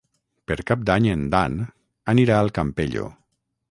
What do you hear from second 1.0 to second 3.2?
en Dan anirà al Campello.